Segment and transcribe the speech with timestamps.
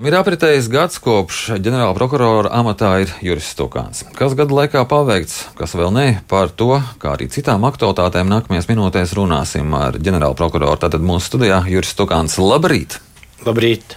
[0.00, 3.98] Ir apritējis gads, kopš ģenerāla prokurora amatā ir Juris Stukāns.
[4.16, 9.12] Kas gada laikā paveikts, kas vēl ne, par to, kā arī citām aktualitātēm nākamajās minūtēs
[9.18, 10.78] runāsim ar ģenerāla prokuroru.
[10.80, 12.38] Tātad mūsu studijā Juris Stukāns.
[12.40, 12.96] Labrīt!
[13.44, 13.92] Labrīt!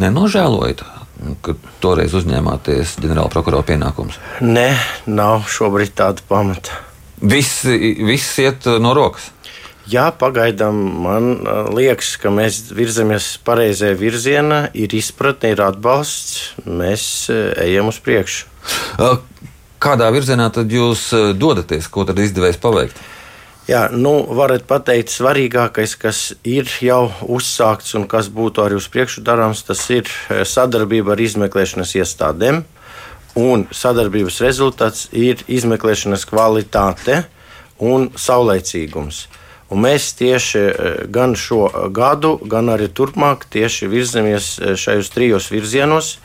[0.00, 0.86] Nenožēlojat,
[1.44, 4.16] ka toreiz uzņēmāties ģenerāla prokurora pienākumus?
[4.40, 4.70] Nē,
[5.04, 6.80] nav šobrīd tāda pamata.
[7.20, 9.28] Viss, viss iet no rokas.
[9.92, 11.32] Jā, pagaidām man
[11.76, 17.04] liekas, ka mēs virzamies pareizajā virzienā, ir izpratne, ir atbalsts, mēs
[17.60, 18.46] ejam uz priekšu.
[19.82, 23.02] Kādā virzienā tad jūs dodaties, ko tad izdevējs paveikt?
[23.68, 29.22] Jā, nu, varat pateikt, svarīgākais, kas ir jau uzsākts un kas būtu arī uz priekšu
[29.22, 32.64] darāms, tas ir sadarbība ar izmeklēšanas iestādēm.
[33.38, 37.22] Un sadarbības rezultāts ir izmeklēšanas kvalitāte
[37.78, 39.28] un saulaicīgums.
[39.72, 41.64] Un mēs tieši e, gan šo
[41.96, 43.46] gadu, gan arī turpmāk
[43.88, 46.16] virzamies e, šajos trijos virzienos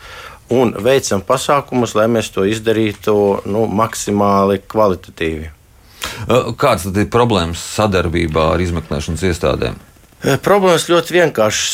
[0.52, 3.16] un veicam pasākumus, lai mēs to izdarītu
[3.48, 5.48] nu, maksimāli kvalitatīvi.
[5.48, 9.80] E, kādas ir problēmas sadarbībā ar izmeklēšanas iestādēm?
[10.18, 11.74] Problēmas ļoti vienkāršas.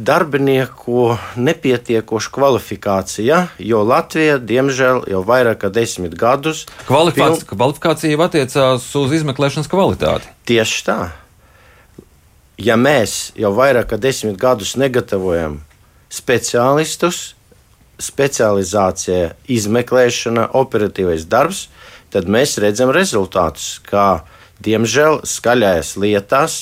[0.00, 6.64] Darbinieku nepietiekoša kvalifikācija, jo Latvija, diemžēl, jau vairāk kā desmit gadus.
[6.88, 7.58] Kvalifikācija, piln...
[7.58, 10.30] kvalifikācija jau attiecās uz izmeklēšanas kvalitāti.
[10.48, 10.96] Tieši tā.
[12.58, 15.60] Ja mēs jau vairāk kā desmit gadus negatavojam
[16.08, 17.34] speciālistus,
[18.00, 21.66] specializācija, izmeklēšana, operatīvais darbs,
[22.08, 24.24] tad mēs redzam rezultātus, kā
[24.64, 26.58] diemžēl skaļās lietās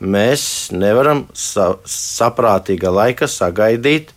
[0.00, 4.12] mēs nevaram sa saprātīga laika sagaidīt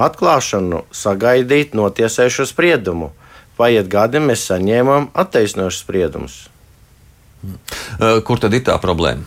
[0.00, 3.12] atklāšanu, sagaidīt notiesējušo spriedumu.
[3.54, 6.40] Paiet gadi, mēs saņēmām attaisnošus spriedumus.
[8.26, 9.22] Kur tad ir tā problēma?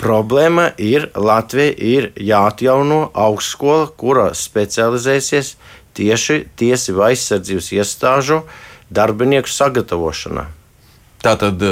[0.00, 5.54] Problēma ir Latvija ir jāatjauno augstskola, kura specializēsies
[5.96, 8.42] tieši tiesību aizsardzības iestāžu
[8.92, 10.46] darbinieku sagatavošanā.
[11.24, 11.64] Tātad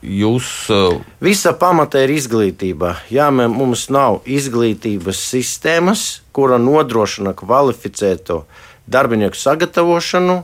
[0.00, 0.46] Jūs.
[0.72, 1.00] Uh...
[1.20, 2.94] Visa pamata ir izglītība.
[3.12, 8.44] Ja mums nav izglītības sistēmas, kura nodrošina kvalificēto
[8.90, 10.38] darbinieku sagatavošanu,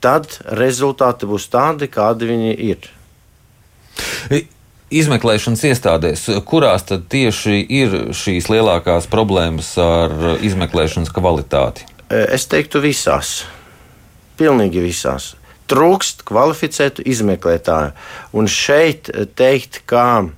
[0.00, 2.88] tad rezultāti būs tādi, kādi viņi ir.
[4.88, 11.84] Izmeklēšanas iestādēs, kurās tad tieši ir šīs lielākās problēmas ar izmeklēšanas kvalitāti?
[12.08, 13.42] Es teiktu, visās.
[14.40, 15.34] Pilnīgi visās
[15.68, 17.94] trūkst kvalificētu izmeklētāju.
[18.36, 20.28] Un šeit teikt, ka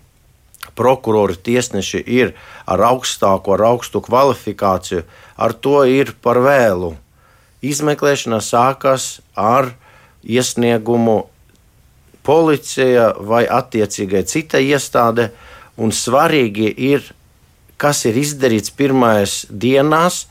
[0.78, 2.34] prokurori tiesneši ir
[2.70, 5.04] ar augstāko, ar augstu kvalifikāciju,
[5.36, 6.94] ar to ir par vēlu.
[7.60, 9.74] Izmeklēšana sākas ar
[10.24, 11.22] iesniegumu
[12.24, 15.30] policija vai attiecīgai citai iestāde,
[15.80, 17.04] un svarīgi ir,
[17.80, 20.26] kas ir izdarīts pirmajās dienās,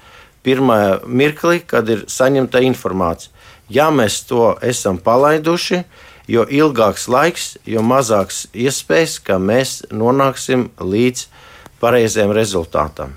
[0.45, 3.33] pirmajā mirklī, kad ir saņemta informācija.
[3.69, 5.83] Ja mēs to esam palaiduši,
[6.29, 11.27] jo ilgāks laiks, jo mazāks iespējas, ka mēs nonāksim līdz
[11.81, 13.13] pareizajam rezultātam.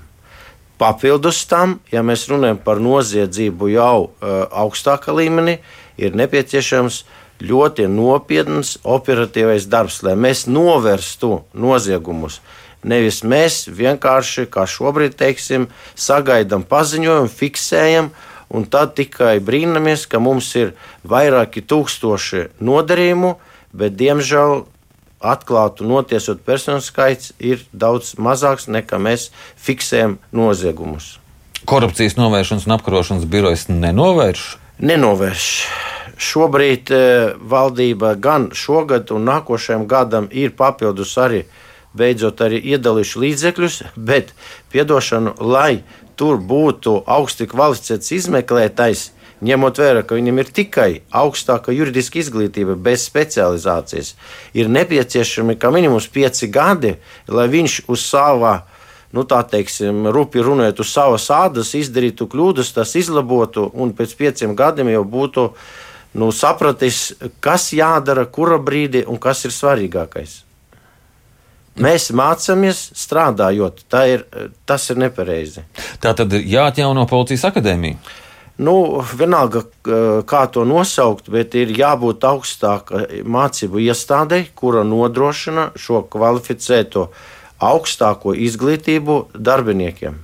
[0.77, 5.57] Papildus tam, ja mēs runājam par noziedzību jau uh, augstākā līmenī,
[5.97, 7.03] ir nepieciešams
[7.43, 12.41] ļoti nopietns operatīvais darbs, lai mēs novērstu noziegumus.
[12.83, 20.21] Nevis mēs vienkārši, kā šobrīd teiksim, sagaidām paziņojumu, fiksējam, uh, un tad tikai brīnamies, ka
[20.23, 20.73] mums ir
[21.09, 23.35] vairāki tūkstoši nodarījumu,
[23.73, 24.63] bet diemžēl
[25.23, 29.29] atklātu notiesot personu skaits ir daudz mazāks nekā mēs
[29.63, 31.17] fiksējam noziegumus.
[31.65, 34.45] Korupcijas novēršanas un apkarošanas birojas nenovērš?
[34.83, 35.49] Nenovērš.
[36.23, 37.03] Šobrīd e,
[37.39, 41.45] valdība gan šogad un nākošajam gadam ir papildus arī
[41.97, 44.33] beidzot arī iedalījuši līdzekļus, bet
[44.73, 45.83] piedošanu, lai
[46.19, 49.11] tur būtu augsti kvalificēts izmeklētājs,
[49.43, 54.13] ņemot vērā, ka viņam ir tikai augstāka juridiska izglītība, bez specializācijas,
[54.55, 56.95] ir nepieciešami kā minimums pieci gadi,
[57.27, 58.61] lai viņš uz savā
[59.13, 64.55] nu, tā teiksim, rupi runājot uz savas ādas, izdarītu kļūdas, tas izlabotu un pēc pieciem
[64.57, 65.45] gadiem jau būtu
[66.17, 67.11] nu, sapratis,
[67.43, 70.41] kas jādara, kura brīdī un kas ir svarīgākais.
[71.81, 73.85] Mēs mācāmies strādājot.
[74.09, 74.25] Ir,
[74.69, 75.63] tas ir nepareizi.
[76.03, 77.97] Tā tad ir jāatjauno policijas akadēmija.
[78.61, 79.63] Nu, vienalga,
[80.29, 87.07] kā to nosaukt, bet ir jābūt augstākai mācību iestādei, kura nodrošina šo kvalificēto
[87.63, 90.19] augstāko izglītību darbiniekiem.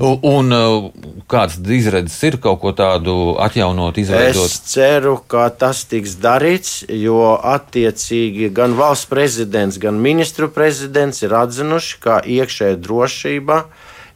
[0.00, 0.90] Un uh,
[1.30, 4.48] kāds izredzes ir kaut ko tādu atjaunot, izveidot?
[4.48, 11.36] Es ceru, ka tas tiks darīts, jo attiecīgi gan valsts prezidents, gan ministru prezidents ir
[11.36, 13.62] atzinuši, ka iekšējā drošība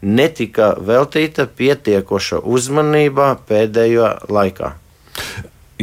[0.04, 4.74] netika veltīta pietiekoša uzmanība pēdējo laikā.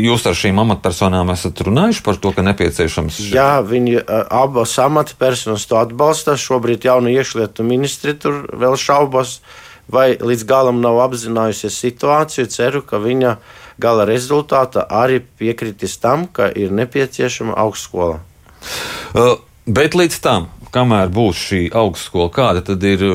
[0.01, 3.17] Jūs ar šīm amatpersonām esat runājuši par to, ka nepieciešams.
[3.17, 3.33] Šī...
[3.35, 6.37] Jā, viņi abas amatpersonas to atbalsta.
[6.39, 9.41] Šobrīd jaunu iekšlietu ministri tur vēl šaubas,
[9.91, 12.47] vai līdz galam nav apzinājusies situāciju.
[12.51, 13.35] Ceru, ka viņa
[13.81, 18.21] gala rezultātā arī piekritīs tam, ka ir nepieciešama augstskola.
[19.13, 23.05] Uh, bet līdz tam, kamēr būs šī augstskola, kāda tad ir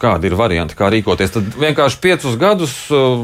[0.00, 1.32] kādi ir varianti, kā rīkoties.
[1.32, 3.22] Tad vienkārši piecus gadus uh,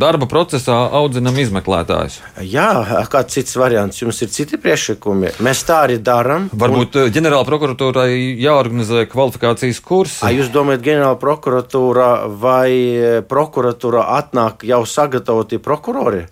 [0.00, 2.18] darba procesā audzinam izmeklētājus.
[2.42, 5.36] Jā, kāds cits variants, jums ir citi priekšlikumi.
[5.44, 6.48] Mēs tā arī darām.
[6.50, 7.04] Varbūt un...
[7.06, 8.08] Uh, ģenerāla prokuratūrai
[8.42, 10.16] jāorganizē kvalifikācijas kurs.
[10.38, 12.08] Jūs domājat, ģenerāla prokuratūra
[12.40, 16.24] vai e, prokuratūra atnāk jau sagatavoti prokurori?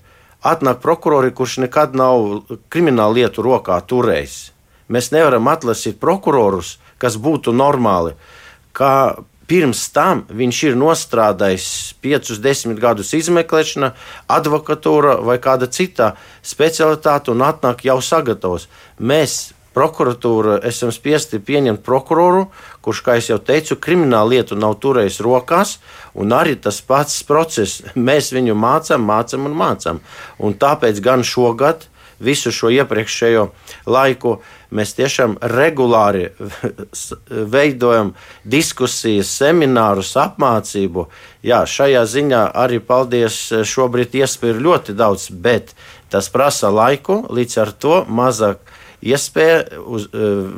[0.47, 4.37] Atnāk prokurori, kurš nekad nav kriminālu lietu rokā turējis.
[4.93, 8.15] Mēs nevaram atlasīt prokurorus, kas būtu normāli.
[8.77, 9.17] Kā
[9.47, 11.67] Pirms tam viņš ir nostrādājis
[12.03, 13.93] 5, 10 gadus izmeklēšana,
[14.27, 18.67] advokatūra vai kāda cita specialitāte un atnāk jau sagatavos.
[18.99, 22.47] Mēs, prokuratūra, esam spiesti pieņemt prokuroru,
[22.83, 25.77] kurš, kā jau teicu, kriminālu lietu nav turējis rokās,
[26.17, 27.85] un arī tas pats process.
[27.95, 30.01] Mēs viņu mācām, mācām un mācām.
[30.43, 31.87] Un tāpēc gan šogad
[32.23, 33.49] visu šo iepriekšējo
[33.91, 34.37] laiku
[34.75, 36.31] mēs tiešām regulāri
[37.29, 38.15] veidojam
[38.45, 41.07] diskusijas, seminārus, apmācību.
[41.47, 45.77] Jā, šajā ziņā arī paldies, šobrīd iespēja ir ļoti daudz, bet
[46.11, 48.63] tas prasa laiku, līdz ar to mazāk
[49.07, 50.09] iespēja uz,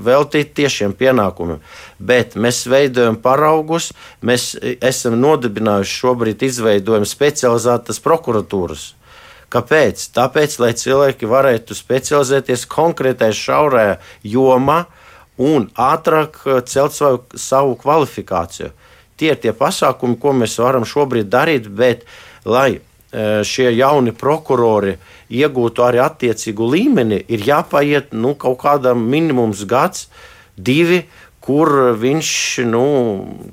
[0.05, 1.59] veltīt tiešiem pienākumiem.
[1.99, 3.91] Bet mēs veidojam paraugus,
[4.23, 8.93] mēs esam nodibinājuši šobrīd, izveidojam specializētas prokuratūras
[9.49, 10.03] Kāpēc?
[10.13, 13.95] Tāpēc, lai cilvēki varētu specializēties konkrētajā šaurajā
[14.29, 14.83] jomā
[15.41, 18.75] un ātrāk uh, celt savu, savu kvalifikāciju.
[19.19, 22.05] Tie ir tie pasākumi, ko mēs varam šobrīd darīt, bet
[22.45, 24.99] lai uh, šie jauni prokurori
[25.33, 30.11] iegūtu arī attiecīgu līmeni, ir jāpaiet nu, kaut kādam minimums gads,
[30.57, 31.07] divi,
[31.41, 32.31] kur viņš
[32.69, 32.87] nu,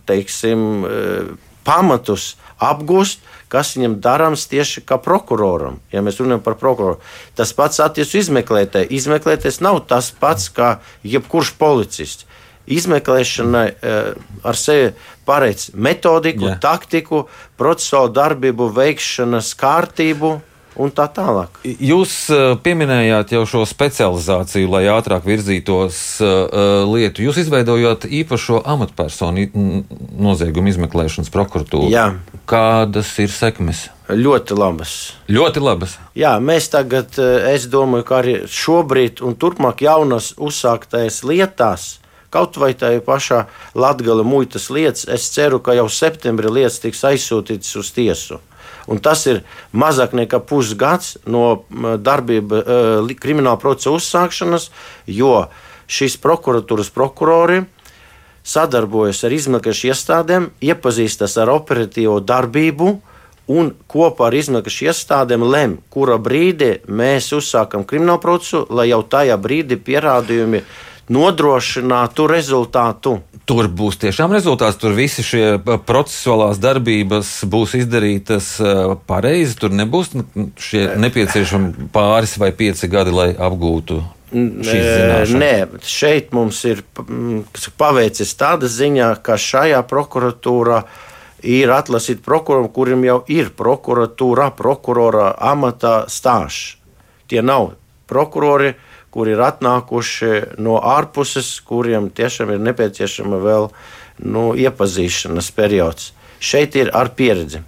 [0.09, 5.79] teiksim, uh, pamatus apgūst, kas viņam darāms tieši kā prokuroram.
[5.93, 7.01] Ja mēs runājam par prokuroru,
[7.35, 8.91] tas pats attiecas uz izmeklētāju.
[8.95, 12.27] Izmeklētājs nav tas pats kā jebkurš policists.
[12.65, 14.93] Izmeklēšana eh, ar sevi
[15.27, 16.57] paredz metodiku, Jā.
[16.61, 17.27] taktiku,
[17.59, 20.39] procesuālu darbību, veikšanas kārtību
[20.75, 21.59] un tā tālāk.
[21.63, 27.25] Jūs uh, pieminējāt jau šo specializāciju, lai ātrāk virzītos uh, lietu.
[27.25, 29.47] Jūs izveidojāt īpašo amatpersonu
[30.19, 31.91] noziegumu izmeklēšanas prokuratūru.
[31.93, 32.09] Jā.
[32.49, 33.87] Kādas ir sekmes?
[34.05, 34.95] Ļoti labas.
[35.31, 35.95] Ļoti labas.
[36.17, 37.15] Jā, mēs tagad,
[37.49, 41.95] es domāju, ka arī šobrīd un turpmāk jaunas uzsāktais lietās,
[42.29, 47.73] kaut vai tajā pašā Latvijas muitas lietas, es ceru, ka jau septembrī lietas tiks aizsūtītas
[47.81, 48.41] uz tiesu.
[48.91, 49.41] Un tas ir
[49.73, 54.69] mazāk nekā pusgads no darbība, eh, krimināla procesa uzsākšanas,
[55.07, 55.47] jo
[55.87, 57.65] šīs prokuratūras prokurori
[58.45, 62.91] sadarbojas ar izmeklēšanas iestādēm, iepazīstas ar operatīvo darbību
[63.47, 69.37] un kopā ar izmeklēšanas iestādēm lem, kura brīdī mēs uzsākam kriminālu procesu, lai jau tajā
[69.41, 70.61] brīdī pierādījumi
[71.11, 73.19] nodrošinātu rezultātu.
[73.45, 78.55] Tur būs tiešām rezultāts, tur visi šie procesuālās darbības būs izdarītas
[79.05, 79.59] pareizi.
[79.61, 80.15] Tur nebūs
[80.57, 84.01] šie nepieciešami pāris vai pieci gadi, lai apgūtu
[84.35, 85.51] Nē,
[85.85, 86.81] šeit mums ir
[87.77, 90.81] paveicis tāda ziņa, ka šajā prokuratūrā
[91.45, 96.75] ir atlasīti prokurori, kuriem jau ir prokuratūra, prokurora amata stāsts.
[97.29, 97.71] Tie nav
[98.09, 98.73] prokurori,
[99.15, 103.69] kuri ir atnākuši no ārpuses, kuriem tiešām ir nepieciešama vēl
[104.27, 106.11] nu, iepazīšanās periods.
[106.43, 107.61] Šeit ir ar pieredzi.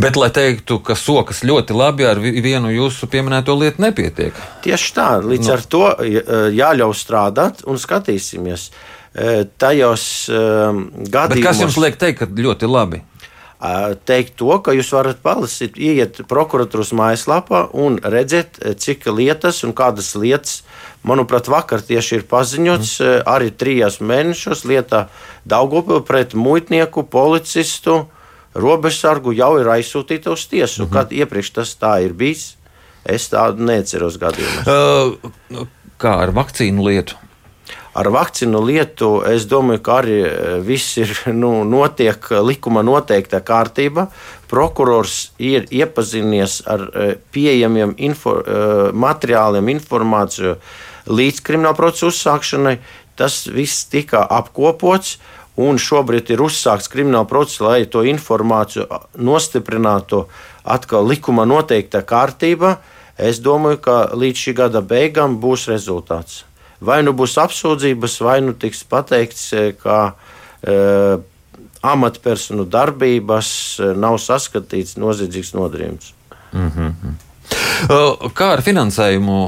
[0.00, 4.38] Bet, lai teiktu, ka sokas ļoti labi ar vienu jūsu pieminēto lietu nepietiek.
[4.64, 5.52] Tieši tā, līdz nu.
[5.56, 5.84] ar to
[6.54, 8.70] jāļauj strādāt un skatīsimies.
[9.60, 11.34] Tajos gadījumos.
[11.34, 13.02] Bet kas jums liek teikt, ka ļoti labi?
[14.08, 20.12] Teikt to, ka jūs varat palasīt, ieiet prokuratūras mājaslapā un redzēt, cik lietas un kādas
[20.18, 20.62] lietas,
[21.06, 23.22] manuprāt, vakar tieši ir paziņots mm.
[23.30, 25.06] arī trijās mēnešos lietā
[25.46, 28.06] Daugopil pret muitnieku, policistu,
[28.54, 30.82] robežsargu jau ir aizsūtīta uz tiesu.
[30.82, 30.92] Mm -hmm.
[30.92, 32.56] Kad iepriekš tas tā ir bijis,
[33.04, 34.66] es tādu neceros gadījumus.
[34.66, 35.66] Uh,
[35.98, 37.16] kā ar vakcīnu lietu?
[37.92, 40.30] Ar vakcīnu lietu, es domāju, ka arī e,
[40.64, 44.08] viss ir nu, notiek likuma noteikta kārtība.
[44.52, 50.56] Prokurors ir iepazinies ar e, pieejamiem info, e, materiāliem, informāciju
[51.12, 52.78] līdz krimināla procesa uzsākšanai.
[53.18, 55.18] Tas viss tika apkopots,
[55.60, 58.86] un šobrīd ir uzsākts krimināla process, lai to informāciju
[59.20, 60.24] nostiprinātu
[60.64, 62.78] atkal likumā noteikta kārtība.
[63.20, 66.46] Es domāju, ka līdz šī gada beigām būs rezultāts.
[66.82, 69.44] Vai nu būs apsūdzības, vai nu tiks pateikts,
[69.82, 69.98] ka
[70.62, 70.76] e,
[71.82, 73.52] amatpersonu darbības
[73.98, 76.14] nav saskatīts noziedzīgs nodarījums.
[76.52, 77.20] Mm -hmm.
[78.36, 79.38] Kā ar finansējumu?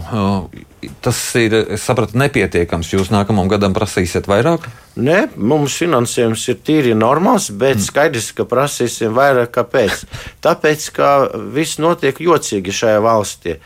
[1.04, 2.90] Tas ir, es sapratu, nepietiekams.
[2.92, 4.66] Jūs nākamajam gadam prasīsiet vairāk?
[5.00, 7.86] Nē, mums finansējums ir tīri normāls, bet mm.
[7.86, 9.54] skaidrs, ka prasīsim vairāk.
[9.54, 10.04] Kāpēc?
[10.44, 11.10] Tāpēc, ka
[11.54, 13.56] viss notiek jocīgi šajā valstī.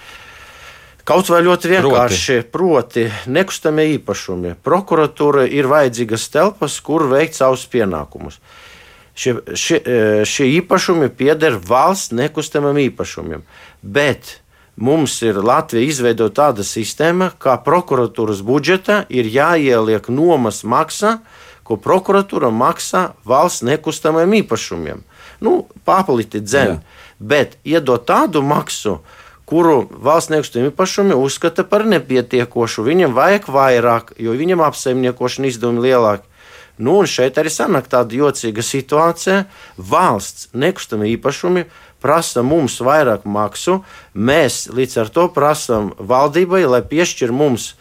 [1.08, 4.58] Kaut vai ļoti vienkārši, proti, proti nekustamie īpašumi.
[4.64, 8.36] Prokuratūra ir vajadzīgas telpas, kur veikt savus pienākumus.
[9.18, 9.78] Šie, šie,
[10.28, 13.46] šie īpašumi pieder valsts nekustamiem īpašumiem.
[13.80, 14.36] Bet
[14.76, 21.22] mums ir Latvija izveidota tāda sistēma, ka prokuratūras budžetā ir jāieliek nomas maksa,
[21.64, 25.00] ko prokuratūra maksā valsts nekustamajiem īpašumiem.
[25.40, 26.82] Nu, Pārpalīti dzēn,
[27.18, 28.98] bet iedot tādu maksu,
[29.48, 32.84] kuru valsts nekustamie īpašumi uzskata par nepietiekošu.
[32.84, 36.26] Viņam vajag vairāk, jo viņam apsaimniekošana izdevumi lielāki.
[36.78, 39.46] Nu, un šeit arī sanāk tāda jocīga situācija.
[39.78, 41.64] Valsts nekustamie īpašumi
[42.04, 43.80] prasa mums vairāk maksu.
[44.14, 47.72] Mēs līdz ar to prasām valdībai, lai piešķir mums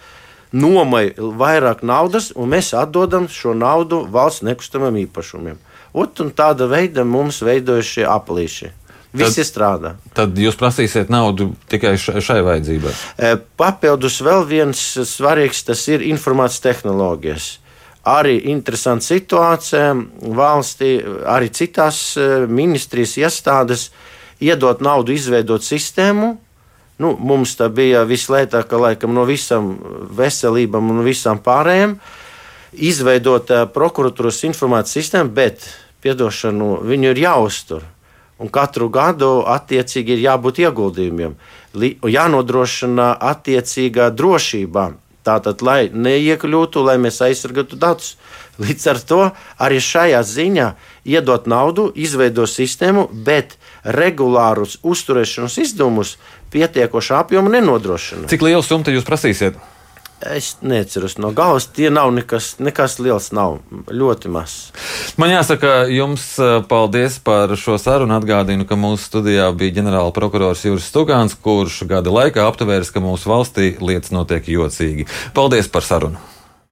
[0.55, 5.59] nomai vairāk naudas, un mēs atdodam šo naudu valsts nekustamiem īpašumiem.
[5.97, 8.71] Ot, tāda veida mums veidojas šie aplīši.
[9.15, 9.93] Visi tad, strādā.
[10.17, 12.91] Tad jūs prasīsiet naudu tikai šai vajadzībai.
[13.17, 17.47] E, papildus vēl viens svarīgs, tas ir informācijas tehnoloģijas
[18.07, 19.91] arī interesanta situācija
[20.35, 20.93] valstī,
[21.27, 23.89] arī citās e, ministrijas iestādes
[24.39, 26.35] iedot naudu, izveidot sistēmu.
[26.97, 29.75] Nu, mums tā bija vislētākā laikam no visām
[30.17, 31.97] veselībām un visām pārējām.
[32.73, 35.67] Izveidot uh, prokuratūras informācijas sistēmu, bet
[36.03, 37.85] piedošanu viņu ir jāuztur.
[38.37, 41.33] Un katru gadu attiecīgi ir jābūt ieguldījumiem,
[42.17, 44.91] jānodrošina attiecīgā drošība
[45.27, 48.15] Tātad, lai neiekļūtu, lai mēs aizsargātu datus.
[48.63, 49.19] Līdz ar to
[49.61, 50.67] arī šajā ziņā
[51.05, 56.15] iedot naudu, izveidot sistēmu, bet regulārus uzturēšanas izdevumus
[56.53, 58.29] pietiekošu apjomu nenodrošina.
[58.31, 59.59] Cik lielu summu jūs prasīsiet?
[60.21, 63.59] Es neceros no galvas, tie nav nekas, nekas liels, nav
[63.93, 64.55] ļoti maz.
[65.21, 68.17] Man jāsaka, jums eh, paldies par šo sarunu.
[68.17, 73.29] Atgādinu, ka mūsu studijā bija ģenerāla prokurors Juris Stugāns, kurš gada laikā aptvērs, ka mūsu
[73.29, 75.05] valstī lietas notiek jocīgi.
[75.37, 76.36] Paldies par sarunu!